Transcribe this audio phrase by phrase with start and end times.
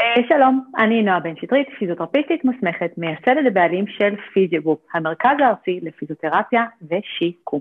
[0.00, 6.64] אה, שלום, אני נועה בן שטרית, פיזיותרפיסטית מוסמכת, מייסדת הבעלים של פיזיוגרופ, המרכז הארצי לפיזיותרפיה
[6.90, 7.60] ושיקום.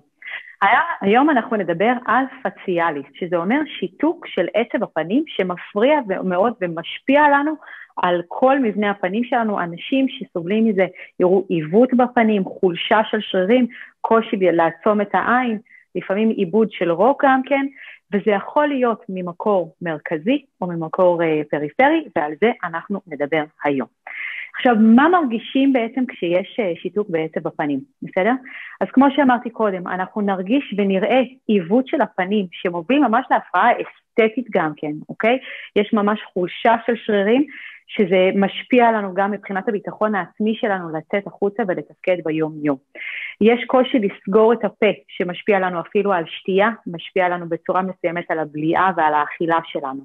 [1.02, 7.53] היום אנחנו נדבר על פציאליס, שזה אומר שיתוק של עצב הפנים שמפריע מאוד ומשפיע לנו
[7.97, 10.85] על כל מבנה הפנים שלנו, אנשים שסובלים מזה
[11.19, 13.67] יראו עיוות בפנים, חולשה של שרירים,
[14.01, 15.58] קושי לעצום את העין,
[15.96, 17.66] לפעמים איבוד של רוק גם כן,
[18.13, 23.88] וזה יכול להיות ממקור מרכזי או ממקור אה, פריפרי, ועל זה אנחנו נדבר היום.
[24.57, 28.34] עכשיו, מה מרגישים בעצם כשיש אה, שיתוק בעצב בפנים, בסדר?
[28.81, 34.71] אז כמו שאמרתי קודם, אנחנו נרגיש ונראה עיוות של הפנים שמוביל ממש להפרעה אסתטית גם
[34.77, 35.39] כן, אוקיי?
[35.76, 37.45] יש ממש חולשה של שרירים
[37.89, 42.77] שזה משפיע עלינו גם מבחינת הביטחון העצמי שלנו לצאת החוצה ולתפקד ביום-יום.
[43.41, 48.39] יש קושי לסגור את הפה, שמשפיע עלינו אפילו על שתייה, משפיע עלינו בצורה מסוימת על
[48.39, 50.02] הבליעה ועל האכילה שלנו.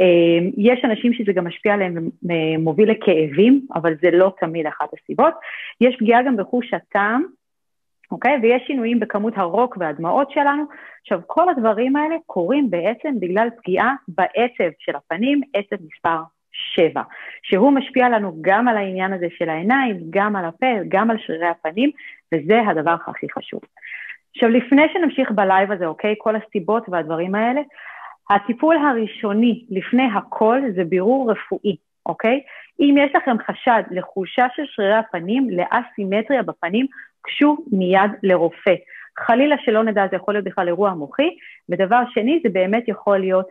[0.00, 5.34] אה, יש אנשים שזה גם משפיע עליהם ומוביל לכאבים, אבל זה לא תמיד אחת הסיבות.
[5.80, 7.22] יש פגיעה גם בחוש הטעם,
[8.10, 8.36] אוקיי?
[8.36, 8.42] Okay?
[8.42, 10.64] ויש שינויים בכמות הרוק והדמעות שלנו.
[11.00, 17.02] עכשיו, כל הדברים האלה קורים בעצם בגלל פגיעה בעצב של הפנים, עצב מספר 7,
[17.42, 21.46] שהוא משפיע לנו גם על העניין הזה של העיניים, גם על הפה, גם על שרירי
[21.46, 21.90] הפנים,
[22.34, 23.60] וזה הדבר הכי חשוב.
[24.34, 26.14] עכשיו, לפני שנמשיך בלייב הזה, אוקיי?
[26.18, 27.60] כל הסיבות והדברים האלה,
[28.30, 32.40] הטיפול הראשוני לפני הכל זה בירור רפואי, אוקיי?
[32.80, 36.86] אם יש לכם חשד לחולשה של שרירי הפנים, לאסימטריה בפנים,
[37.26, 38.74] גשו מיד לרופא.
[39.26, 41.28] חלילה שלא נדע, זה יכול להיות בכלל אירוע מוחי,
[41.68, 43.48] ודבר שני, זה באמת יכול להיות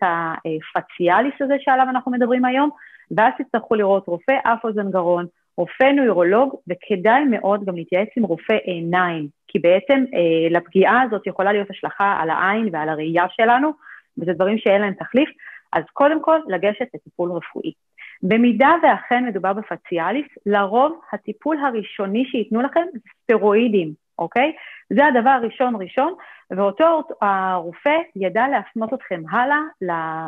[0.75, 2.69] הפציאליס הזה שעליו אנחנו מדברים היום,
[3.11, 5.25] ואז תצטרכו לראות רופא אף אוזן גרון,
[5.57, 11.53] רופא נוירולוג, וכדאי מאוד גם להתייעץ עם רופא עיניים, כי בעצם אה, לפגיעה הזאת יכולה
[11.53, 13.71] להיות השלכה על העין ועל הראייה שלנו,
[14.17, 15.29] וזה דברים שאין להם תחליף,
[15.73, 17.71] אז קודם כל לגשת לטיפול רפואי.
[18.23, 24.51] במידה ואכן מדובר בפציאליס, לרוב הטיפול הראשוני שייתנו לכם זה סטרואידים, אוקיי?
[24.89, 26.13] זה הדבר הראשון ראשון,
[26.51, 30.27] ואותו הרופא ידע להפנות אתכם הלאה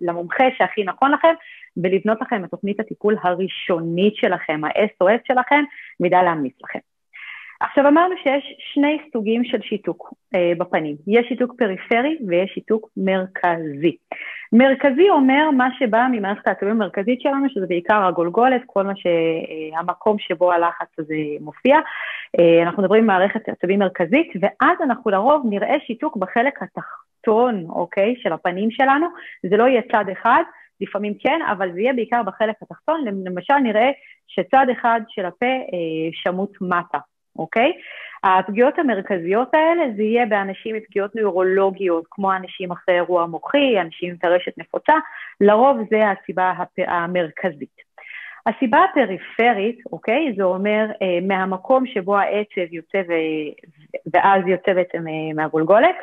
[0.00, 1.34] למומחה שהכי נכון לכם,
[1.76, 5.64] ולבנות לכם את תוכנית הטיפול הראשונית שלכם, ה-SOS שלכם,
[6.00, 6.95] מידע להמליץ לכם.
[7.60, 13.96] עכשיו אמרנו שיש שני סוגים של שיתוק אה, בפנים, יש שיתוק פריפרי ויש שיתוק מרכזי.
[14.52, 20.52] מרכזי אומר מה שבא ממערכת העצבים המרכזית שלנו, שזה בעיקר הגולגולת, כל מה שהמקום שבו
[20.52, 21.76] הלחץ הזה מופיע.
[22.38, 28.14] אה, אנחנו מדברים על מערכת עצבים מרכזית, ואז אנחנו לרוב נראה שיתוק בחלק התחתון, אוקיי,
[28.18, 29.06] של הפנים שלנו,
[29.50, 30.42] זה לא יהיה צד אחד,
[30.80, 33.90] לפעמים כן, אבל זה יהיה בעיקר בחלק התחתון, למשל נראה
[34.26, 36.98] שצד אחד של הפה אה, שמוט מטה,
[37.38, 37.72] אוקיי?
[38.24, 44.10] הפגיעות המרכזיות האלה זה יהיה באנשים עם פגיעות נוירולוגיות, כמו אנשים אחרי אירוע מוחי, אנשים
[44.10, 44.94] עם טרשת נפוצה,
[45.40, 47.86] לרוב זה הסיבה המרכזית.
[48.46, 53.12] הסיבה הפריפרית, אוקיי, זה אומר אה, מהמקום שבו העצב יוצא ו...
[54.12, 55.96] ואז יוצא בעצם אה, מהגולגולת,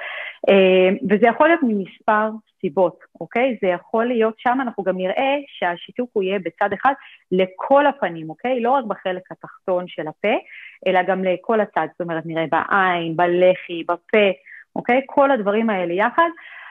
[1.09, 2.29] וזה יכול להיות ממספר
[2.61, 3.57] סיבות, אוקיי?
[3.61, 6.93] זה יכול להיות, שם אנחנו גם נראה שהשיתוק הוא יהיה בצד אחד
[7.31, 8.61] לכל הפנים, אוקיי?
[8.61, 10.33] לא רק בחלק התחתון של הפה,
[10.87, 14.27] אלא גם לכל הצד, זאת אומרת, נראה בעין, בלחי, בפה,
[14.75, 15.01] אוקיי?
[15.05, 16.29] כל הדברים האלה יחד.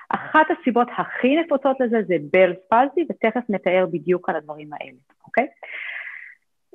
[0.09, 5.47] אחת הסיבות הכי נפוצות לזה זה בלס פלסי, ותכף נתאר בדיוק על הדברים האלה, אוקיי?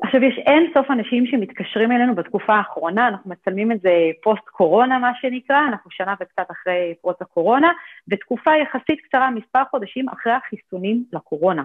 [0.01, 3.91] עכשיו, יש אין סוף אנשים שמתקשרים אלינו בתקופה האחרונה, אנחנו מצלמים את זה
[4.23, 7.71] פוסט-קורונה, מה שנקרא, אנחנו שנה וקצת אחרי פרוץ הקורונה,
[8.07, 11.63] ותקופה יחסית קצרה, מספר חודשים אחרי החיסונים לקורונה.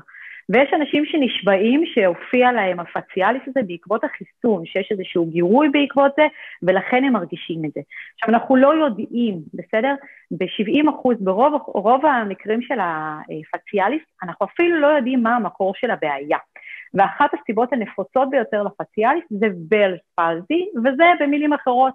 [0.48, 6.26] ויש אנשים שנשבעים שהופיע להם הפציאליס הזה בעקבות החיסון, שיש איזשהו גירוי בעקבות זה,
[6.62, 7.80] ולכן הם מרגישים את זה.
[8.14, 9.94] עכשיו, אנחנו לא יודעים, בסדר?
[10.30, 12.78] ב-70 אחוז, ברוב המקרים של
[13.54, 16.38] הפציאליס, אנחנו אפילו לא יודעים מה המקור של הבעיה.
[16.94, 21.92] ואחת הסיבות הנפוצות ביותר לפציאליס זה בלס פלזי, וזה במילים אחרות,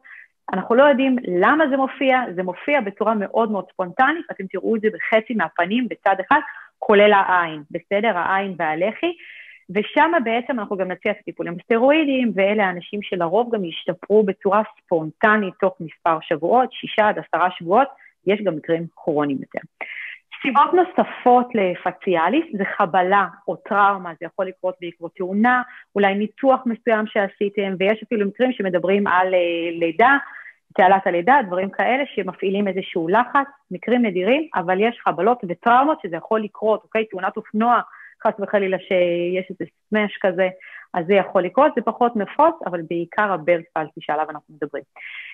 [0.53, 4.81] אנחנו לא יודעים למה זה מופיע, זה מופיע בצורה מאוד מאוד ספונטנית, אתם תראו את
[4.81, 6.39] זה בחצי מהפנים בצד אחד,
[6.79, 8.17] כולל העין, בסדר?
[8.17, 9.13] העין והלחי,
[9.69, 15.53] ושם בעצם אנחנו גם נציע את הטיפולים הסטרואידיים, ואלה האנשים שלרוב גם ישתפרו בצורה ספונטנית
[15.59, 17.87] תוך מספר שבועות, שישה עד עשרה שבועות,
[18.27, 19.59] יש גם מקרים כרוניים יותר.
[20.41, 25.61] סיבות נוספות לפציאליס זה חבלה או טראומה, זה יכול לקרות בעקבות תאונה,
[25.95, 30.17] אולי ניתוח מסוים שעשיתם, ויש אפילו מקרים שמדברים על אה, לידה,
[30.73, 36.43] תעלת הלידה, דברים כאלה שמפעילים איזשהו לחץ, מקרים נדירים, אבל יש חבלות וטראומות שזה יכול
[36.43, 37.05] לקרות, אוקיי?
[37.05, 37.81] תאונת אופנוע,
[38.23, 40.49] חס וחלילה שיש איזה סמאש כזה,
[40.93, 44.83] אז זה יכול לקרות, זה פחות נפוץ, אבל בעיקר הברס פלסי שעליו אנחנו מדברים.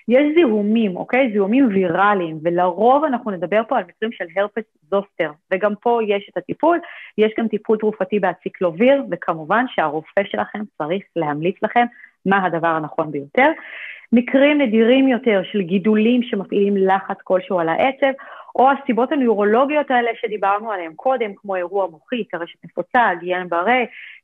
[0.08, 1.30] יש זיהומים, אוקיי?
[1.32, 6.36] זיהומים ויראליים, ולרוב אנחנו נדבר פה על מקרים של הרפס זוסטר, וגם פה יש את
[6.36, 6.78] הטיפול,
[7.18, 11.84] יש גם טיפול תרופתי באציקלוביר, וכמובן שהרופא שלכם צריך להמליץ לכם
[12.26, 13.50] מה הדבר הנכון ביותר.
[14.12, 18.12] מקרים נדירים יותר של גידולים שמפעילים לחץ כלשהו על העצב,
[18.54, 23.80] או הסיבות הנוירולוגיות האלה שדיברנו עליהן קודם, כמו אירוע מוחי, טרשת נפוצה, גיאן ברה,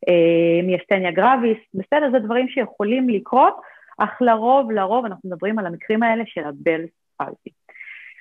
[0.08, 3.60] אה, מיאסטניה גרביס, בסדר, זה דברים שיכולים לקרות,
[3.98, 7.50] אך לרוב, לרוב אנחנו מדברים על המקרים האלה של הבלס פלסי.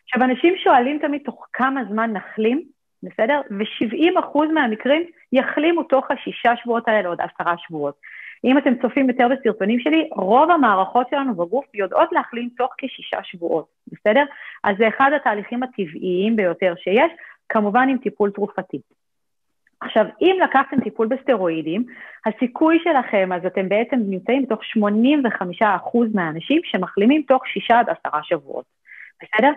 [0.03, 2.63] עכשיו, אנשים שואלים תמיד תוך כמה זמן נחלים,
[3.03, 3.41] בסדר?
[3.51, 5.03] ו-70% מהמקרים
[5.33, 7.95] יחלימו תוך השישה שבועות האלה, עוד עשרה שבועות.
[8.44, 13.65] אם אתם צופים יותר בסרטונים שלי, רוב המערכות שלנו בגוף יודעות להחלים תוך כשישה שבועות,
[13.88, 14.24] בסדר?
[14.63, 17.12] אז זה אחד התהליכים הטבעיים ביותר שיש,
[17.50, 18.80] כמובן עם טיפול תרופתי.
[19.81, 21.86] עכשיו, אם לקחתם טיפול בסטרואידים,
[22.25, 25.63] הסיכוי שלכם, אז אתם בעצם נמצאים בתוך 85%
[26.13, 28.65] מהאנשים שמחלימים תוך 6 עד 10 שבועות,
[29.24, 29.51] בסדר?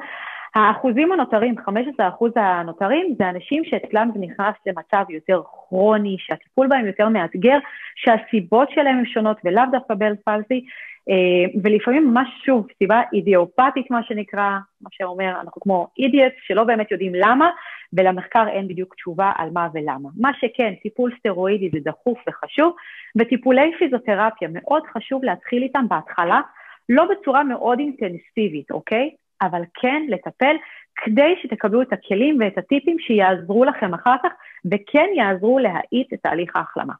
[0.54, 6.86] האחוזים הנותרים, 15 אחוז הנותרים, זה אנשים שאצלם זה נכנס למצב יותר כרוני, שהטיפול בהם
[6.86, 7.58] יותר מאתגר,
[7.96, 10.64] שהסיבות שלהם הן שונות ולאו דווקא בל פלסי,
[11.08, 14.50] אה, ולפעמים ממש שוב, סיבה אידיאופתית מה שנקרא,
[14.80, 17.50] מה שאומר, אנחנו כמו אידיאט שלא באמת יודעים למה,
[17.92, 20.08] ולמחקר אין בדיוק תשובה על מה ולמה.
[20.20, 22.74] מה שכן, טיפול סטרואידי זה דחוף וחשוב,
[23.18, 26.40] וטיפולי פיזיותרפיה מאוד חשוב להתחיל איתם בהתחלה,
[26.88, 29.10] לא בצורה מאוד אינטנסיבית, אוקיי?
[29.42, 30.56] אבל כן לטפל
[30.96, 34.32] כדי שתקבלו את הכלים ואת הטיפים שיעזרו לכם אחר כך,
[34.72, 36.92] וכן יעזרו להאיט את תהליך ההחלמה.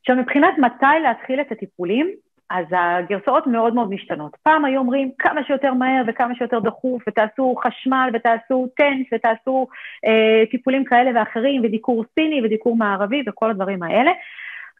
[0.00, 2.10] עכשיו, מבחינת מתי להתחיל את הטיפולים,
[2.50, 4.36] אז הגרסאות מאוד מאוד משתנות.
[4.42, 9.66] פעם היו אומרים כמה שיותר מהר וכמה שיותר דחוף, ותעשו חשמל ותעשו טנס ותעשו
[10.06, 14.10] אה, טיפולים כאלה ואחרים, ודיקור סיני ודיקור מערבי וכל הדברים האלה.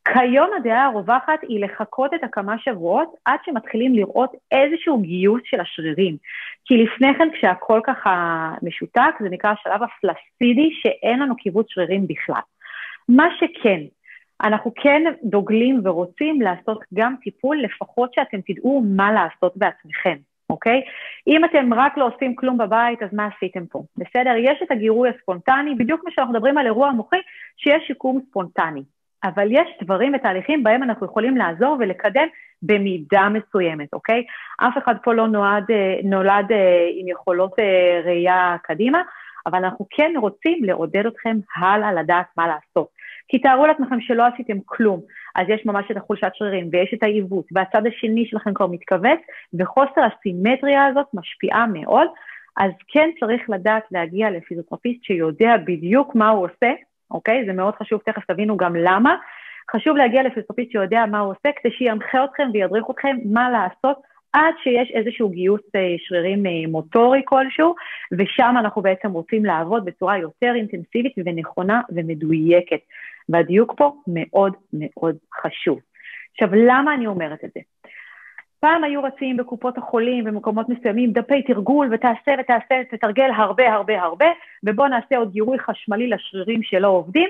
[0.05, 6.17] כיום הדעה הרווחת היא לחכות את הכמה שבועות עד שמתחילים לראות איזשהו גיוס של השרירים.
[6.65, 12.41] כי לפני כן, כשהכל ככה משותק, זה נקרא השלב הפלסידי, שאין לנו קיבוץ שרירים בכלל.
[13.09, 13.81] מה שכן,
[14.43, 20.17] אנחנו כן דוגלים ורוצים לעשות גם טיפול, לפחות שאתם תדעו מה לעשות בעצמכם,
[20.51, 20.81] אוקיי?
[21.27, 23.83] אם אתם רק לא עושים כלום בבית, אז מה עשיתם פה?
[23.97, 24.35] בסדר?
[24.39, 27.21] יש את הגירוי הספונטני, בדיוק כמו שאנחנו מדברים על אירוע מוחי,
[27.57, 28.83] שיש שיקום ספונטני.
[29.25, 32.27] אבל יש דברים ותהליכים בהם אנחנו יכולים לעזור ולקדם
[32.63, 34.25] במידה מסוימת, אוקיי?
[34.59, 39.03] אף אחד פה לא נועד, אה, נולד אה, עם יכולות אה, ראייה קדימה,
[39.47, 42.89] אבל אנחנו כן רוצים לעודד אתכם הלאה לדעת מה לעשות.
[43.29, 45.01] כי תארו לעצמכם שלא עשיתם כלום,
[45.37, 49.21] אז יש ממש את החולשת שרירים ויש את העיוות, והצד השני שלכם כבר מתכווץ,
[49.59, 52.09] וחוסר הסימטריה הזאת משפיעה מאוד,
[52.57, 56.73] אז כן צריך לדעת להגיע לפיזיותרפיסט שיודע בדיוק מה הוא עושה,
[57.11, 57.45] אוקיי?
[57.47, 59.17] זה מאוד חשוב, תכף תבינו גם למה.
[59.71, 63.97] חשוב להגיע לפיזיותרפיסט שיודע מה הוא עושה, כדי שינחה אתכם וידריך אתכם מה לעשות
[64.33, 67.75] עד שיש איזשהו גיוס אה, שרירים אה, מוטורי כלשהו,
[68.13, 72.81] ושם אנחנו בעצם רוצים לעבוד בצורה יותר אינטנסיבית ונכונה ומדויקת.
[73.29, 75.79] והדיוק פה מאוד מאוד חשוב.
[76.33, 77.61] עכשיו, למה אני אומרת את זה?
[78.61, 84.27] פעם היו רצים בקופות החולים במקומות מסוימים דפי תרגול ותעשה ותעשה, תתרגל הרבה הרבה הרבה,
[84.65, 87.29] ובוא נעשה עוד גירוי חשמלי לשרירים שלא עובדים,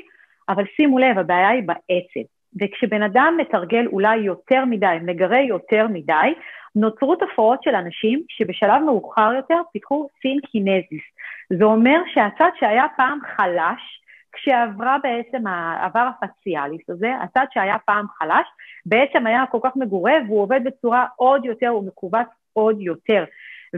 [0.49, 2.29] אבל שימו לב, הבעיה היא בעצב.
[2.61, 6.35] וכשבן אדם מתרגל אולי יותר מדי, מגרה יותר מדי,
[6.75, 11.03] נוצרו תופעות של אנשים שבשלב מאוחר יותר פיתחו סינקינזיס.
[11.51, 14.01] זה אומר שהצד שהיה פעם חלש,
[14.41, 18.47] כשעברה בעצם העבר הפציאליס הזה, הצד שהיה פעם חלש,
[18.87, 23.25] בעצם היה כל כך מגורה והוא עובד בצורה עוד יותר, הוא מכווץ עוד יותר.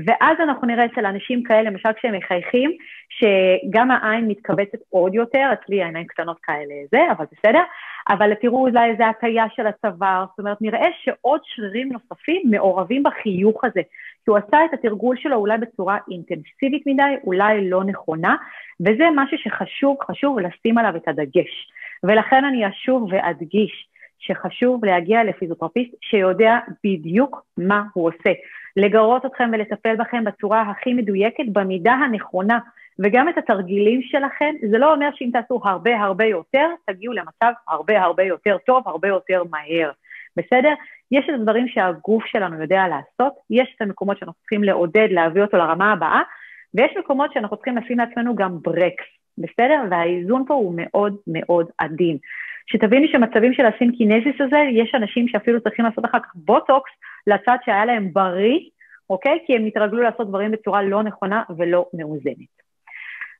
[0.07, 2.71] ואז אנחנו נראה אצל אנשים כאלה, למשל כשהם מחייכים,
[3.09, 7.63] שגם העין מתכווצת עוד יותר, אצלי העיניים קטנות כאלה זה, אבל בסדר,
[8.13, 13.65] אבל תראו אולי איזה הטיה של הצוואר, זאת אומרת, נראה שעוד שרירים נוספים מעורבים בחיוך
[13.65, 13.81] הזה,
[14.25, 18.37] כי הוא עשה את התרגול שלו אולי בצורה אינטנסיבית מדי, אולי לא נכונה,
[18.81, 21.71] וזה משהו שחשוב, חשוב לשים עליו את הדגש.
[22.03, 23.89] ולכן אני אשוב ואדגיש
[24.19, 28.33] שחשוב להגיע לפיזיותרפיסט שיודע בדיוק מה הוא עושה.
[28.77, 32.59] לגרות אתכם ולטפל בכם בצורה הכי מדויקת, במידה הנכונה.
[32.99, 38.03] וגם את התרגילים שלכם, זה לא אומר שאם תעשו הרבה הרבה יותר, תגיעו למצב הרבה
[38.03, 39.91] הרבה יותר טוב, הרבה יותר מהר.
[40.37, 40.75] בסדר?
[41.11, 45.57] יש את הדברים שהגוף שלנו יודע לעשות, יש את המקומות שאנחנו צריכים לעודד, להביא אותו
[45.57, 46.23] לרמה הבאה,
[46.75, 49.05] ויש מקומות שאנחנו צריכים לשים לעצמנו גם ברקס,
[49.39, 49.83] בסדר?
[49.91, 52.17] והאיזון פה הוא מאוד מאוד עדין.
[52.67, 56.91] שתביני שמצבים של ה synkinesis הזה, יש אנשים שאפילו צריכים לעשות אחר כך בוטוקס
[57.27, 58.59] לצד שהיה להם בריא,
[59.11, 59.39] אוקיי?
[59.47, 62.70] כי הם התרגלו לעשות דברים בצורה לא נכונה ולא מאוזנת.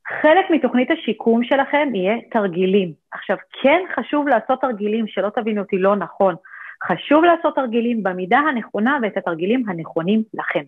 [0.07, 2.93] חלק מתוכנית השיקום שלכם יהיה תרגילים.
[3.11, 6.35] עכשיו, כן חשוב לעשות תרגילים, שלא תבינו אותי לא נכון.
[6.83, 10.63] חשוב לעשות תרגילים במידה הנכונה ואת התרגילים הנכונים לכם.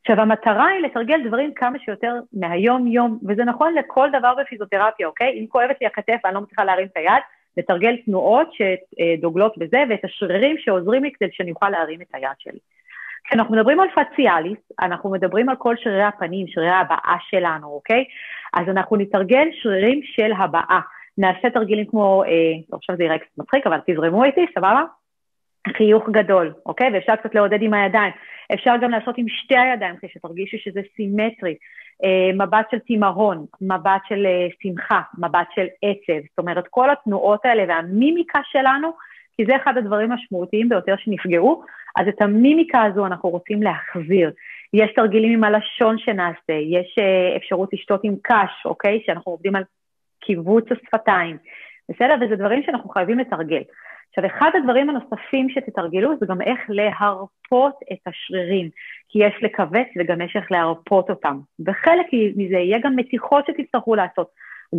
[0.00, 5.40] עכשיו, המטרה היא לתרגל דברים כמה שיותר מהיום-יום, וזה נכון לכל דבר בפיזיותרפיה, אוקיי?
[5.40, 7.22] אם כואבת לי הכתף ואני לא מצליחה להרים את היד,
[7.56, 12.58] לתרגל תנועות שדוגלות בזה, ואת השרירים שעוזרים לי כדי שאני אוכל להרים את היד שלי.
[13.26, 18.04] כשאנחנו מדברים על פציאליס, אנחנו מדברים על כל שרירי הפנים, שרירי הבעה שלנו, אוקיי?
[18.54, 20.80] אז אנחנו נתרגל שרירים של הבעה.
[21.18, 24.82] נעשה תרגילים כמו, אה, עכשיו זה יראה קצת מצחיק, אבל תזרמו איתי, סבבה?
[25.76, 26.90] חיוך גדול, אוקיי?
[26.92, 28.12] ואפשר קצת לעודד עם הידיים.
[28.54, 31.54] אפשר גם לעשות עם שתי הידיים כדי שתרגישו שזה סימטרי.
[32.04, 36.26] אה, מבט של תימהון, מבט של אה, שמחה, מבט של עצב.
[36.28, 38.92] זאת אומרת, כל התנועות האלה והמימיקה שלנו,
[39.36, 41.62] כי זה אחד הדברים המשמעותיים ביותר שנפגעו,
[41.96, 44.32] אז את המימיקה הזו אנחנו רוצים להחזיר.
[44.72, 49.02] יש תרגילים עם הלשון שנעשה, יש אה, אפשרות לשתות עם קש, אוקיי?
[49.06, 49.62] שאנחנו עובדים על
[50.20, 51.36] קיבוץ השפתיים,
[51.88, 52.14] בסדר?
[52.20, 53.62] וזה דברים שאנחנו חייבים לתרגל.
[54.08, 58.68] עכשיו, אחד הדברים הנוספים שתתרגלו זה גם איך להרפות את השרירים,
[59.08, 61.38] כי יש לכווץ וגם יש איך להרפות אותם.
[61.66, 64.28] וחלק מזה יהיה גם מתיחות שתצטרכו לעשות,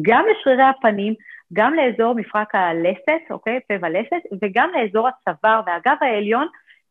[0.02, 1.14] גם לשרירי הפנים,
[1.54, 6.48] גם לאזור מפרק הלסת, אוקיי, פה ולסת, וגם לאזור הצוואר והגב העליון,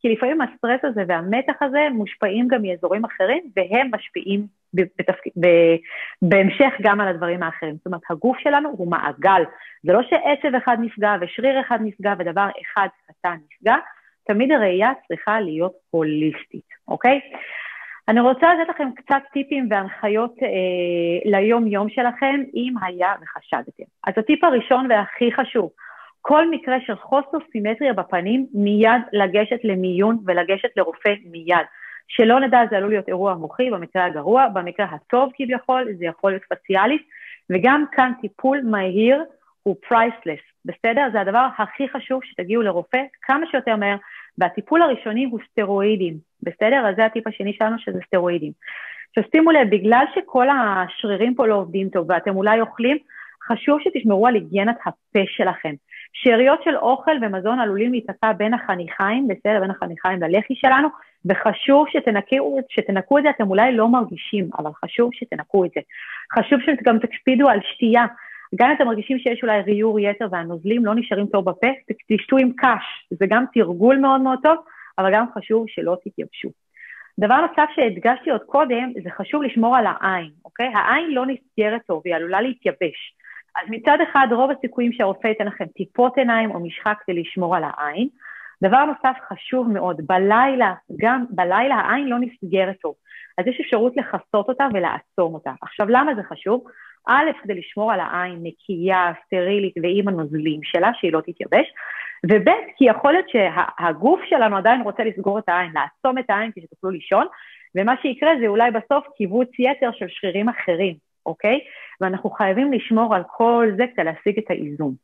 [0.07, 5.27] כי לפעמים הסטרס הזה והמתח הזה מושפעים גם מאזורים אחרים, והם משפיעים בתפק...
[5.41, 5.47] ב...
[6.23, 7.75] בהמשך גם על הדברים האחרים.
[7.77, 9.43] זאת אומרת, הגוף שלנו הוא מעגל.
[9.83, 13.75] זה לא שעצב אחד נפגע ושריר אחד נפגע ודבר אחד קטן נפגע,
[14.27, 17.21] תמיד הראייה צריכה להיות הוליסטית, אוקיי?
[18.09, 23.85] אני רוצה לתת לכם קצת טיפים והנחיות אה, ליום-יום שלכם, אם היה וחשדתם.
[24.07, 25.71] אז הטיפ הראשון והכי חשוב,
[26.28, 31.66] כל מקרה של חוסר סימטריה בפנים, מיד לגשת למיון ולגשת לרופא מיד.
[32.09, 36.42] שלא נדע, זה עלול להיות אירוע מוחי במקרה הגרוע, במקרה הטוב כביכול, זה יכול להיות
[36.50, 37.00] פציאליס,
[37.50, 39.25] וגם כאן טיפול מהיר
[39.62, 41.09] הוא priceless, בסדר?
[41.12, 43.97] זה הדבר הכי חשוב שתגיעו לרופא כמה שיותר מהר,
[44.38, 46.87] והטיפול הראשוני הוא סטרואידים, בסדר?
[46.88, 48.52] אז זה הטיפ השני שלנו שזה סטרואידים.
[49.09, 52.99] עכשיו שימו לב, בגלל שכל השרירים פה לא עובדים טוב ואתם אולי אוכלים,
[53.49, 55.75] חשוב שתשמרו על היגיינת הפה שלכם.
[56.12, 59.61] שאריות של אוכל ומזון עלולים להיתקע בין החניכיים, בסדר?
[59.61, 60.88] בין החניכיים ללחי שלנו,
[61.26, 65.81] וחשוב שתנקו, שתנקו את זה, אתם אולי לא מרגישים, אבל חשוב שתנקו את זה.
[66.38, 68.05] חשוב שגם תקפידו על שתייה.
[68.55, 71.67] גם אם אתם מרגישים שיש אולי ריור יתר והנוזלים לא נשארים טוב בפה,
[72.12, 74.57] תשתו עם קש, זה גם תרגול מאוד מאוד טוב,
[74.99, 76.49] אבל גם חשוב שלא תתייבשו.
[77.21, 80.71] דבר נוסף שהדגשתי עוד קודם, זה חשוב לשמור על העין, אוקיי?
[80.75, 83.17] העין לא נסגרת טוב, היא עלולה להתייבש.
[83.57, 87.63] אז מצד אחד, רוב הסיכויים שהרופא ייתן לכם טיפות עיניים או משחק כדי לשמור על
[87.65, 88.09] העין.
[88.63, 92.95] דבר נוסף חשוב מאוד, בלילה, גם בלילה העין לא נסגרת טוב,
[93.39, 95.53] אז יש אפשרות לכסות אותה ולעצום אותה.
[95.63, 96.65] עכשיו, למה זה חשוב?
[97.09, 101.67] א', כדי לשמור על העין נקייה, סטרילית ועם הנוזלים שלה, שהיא לא תתייבש,
[102.31, 106.65] וב', כי יכול להיות שהגוף שלנו עדיין רוצה לסגור את העין, לעצום את העין כדי
[106.67, 107.27] שתוכלו לישון,
[107.75, 110.95] ומה שיקרה זה אולי בסוף קיבוץ יתר של שרירים אחרים,
[111.26, 111.61] אוקיי?
[112.00, 114.95] ואנחנו חייבים לשמור על כל זה כדי להשיג את האיזון.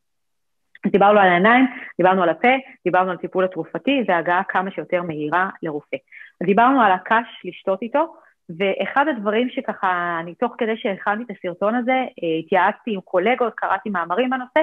[0.86, 1.66] דיברנו על העיניים,
[1.98, 2.48] דיברנו על הפה,
[2.84, 5.96] דיברנו על טיפול התרופתי והגעה כמה שיותר מהירה לרופא.
[6.42, 8.14] דיברנו על הקש לשתות איתו,
[8.58, 13.90] ואחד הדברים שככה, אני תוך כדי שהכנתי את הסרטון הזה, אה, התייעצתי עם קולגות, קראתי
[13.90, 14.60] מאמרים בנושא,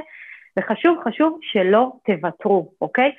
[0.60, 3.12] וחשוב, חשוב שלא תוותרו, אוקיי?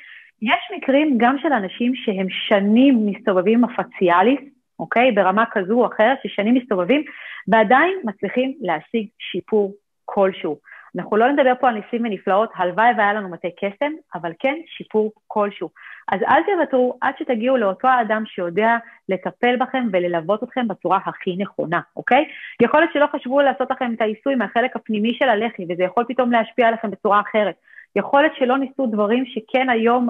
[0.43, 4.41] יש מקרים גם של אנשים שהם שנים מסתובבים עם הפציאליס,
[4.81, 5.13] אוקיי?
[5.13, 7.03] ברמה כזו או אחרת, ששנים מסתובבים,
[7.49, 9.73] ועדיין מצליחים להשיג שיפור
[10.05, 10.59] כלשהו.
[10.97, 15.13] אנחנו לא נדבר פה על ניסים ונפלאות, הלוואי והיה לנו מטה קסם, אבל כן שיפור
[15.27, 15.69] כלשהו.
[16.13, 18.77] אז אל תוותרו עד שתגיעו לאותו האדם שיודע
[19.09, 22.25] לטפל בכם וללוות אתכם בצורה הכי נכונה, אוקיי?
[22.63, 26.33] יכול להיות שלא חשבו לעשות לכם את העיסוי מהחלק הפנימי של הלחי, וזה יכול פתאום
[26.33, 27.55] להשפיע עליכם בצורה אחרת.
[27.97, 30.09] יכול להיות שלא ניסו דברים שכן היום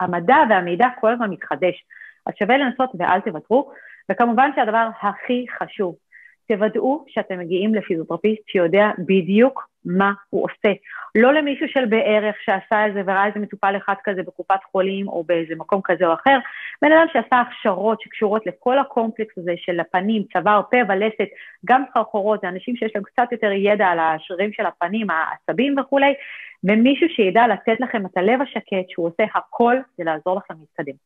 [0.00, 1.84] המדע והמידע כל הזמן מתחדש.
[2.26, 3.70] אז שווה לנסות ואל תוותרו.
[4.10, 5.96] וכמובן שהדבר הכי חשוב,
[6.48, 10.72] תוודאו שאתם מגיעים לפיזיותרפיסט שיודע בדיוק מה הוא עושה.
[11.14, 15.54] לא למישהו של בערך שעשה איזה וראה איזה מטופל אחד כזה בקופת חולים או באיזה
[15.54, 16.38] מקום כזה או אחר,
[16.82, 21.28] בן אדם שעשה הכשרות שקשורות לכל הקומפלקס הזה של הפנים, צוואר, פה ולסת,
[21.64, 26.14] גם סחרחורות, זה אנשים שיש להם קצת יותר ידע על השרירים של הפנים, העצבים וכולי,
[26.64, 30.96] ומישהו שידע לתת לכם את הלב השקט שהוא עושה הכל כדי לעזור לכם להתקדם.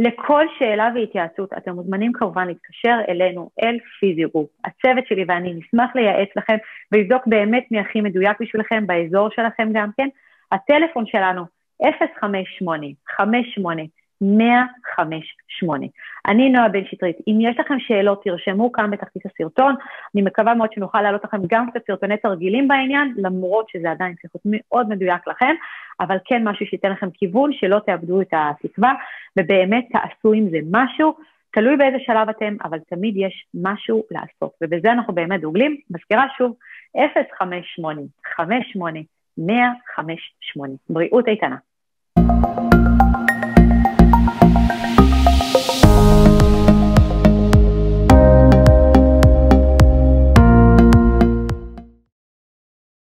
[0.00, 4.48] לכל שאלה והתייעצות אתם מוזמנים כמובן להתקשר אלינו, אל פיזיוגרופ.
[4.64, 6.56] הצוות שלי ואני נשמח לייעץ לכם
[6.92, 10.08] ולבדוק באמת מי הכי מדויק בשבילכם, באזור שלכם גם כן.
[10.52, 11.44] הטלפון שלנו
[12.20, 13.82] 058
[14.20, 15.86] 158.
[16.26, 17.16] אני נועה בן שטרית.
[17.28, 19.74] אם יש לכם שאלות, תרשמו כאן בתחתית הסרטון.
[20.14, 24.32] אני מקווה מאוד שנוכל להעלות לכם גם קצת סרטוני תרגילים בעניין, למרות שזה עדיין צריך
[24.34, 25.54] להיות מאוד מדויק לכם,
[26.00, 28.92] אבל כן משהו שייתן לכם כיוון, שלא תאבדו את התקווה,
[29.38, 31.14] ובאמת תעשו עם זה משהו.
[31.52, 35.76] תלוי באיזה שלב אתם, אבל תמיד יש משהו לעשות, ובזה אנחנו באמת דוגלים.
[35.90, 36.56] מזכירה שוב,
[37.38, 38.00] 058
[38.36, 38.98] 58
[39.38, 40.72] 158.
[40.90, 41.56] בריאות איתנה.
[42.18, 42.69] thank you